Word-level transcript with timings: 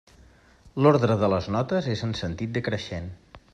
L'ordre 0.85 1.17
de 1.25 1.29
les 1.35 1.51
notes 1.57 1.91
és 1.93 2.03
en 2.09 2.17
sentit 2.23 2.59
decreixent. 2.59 3.15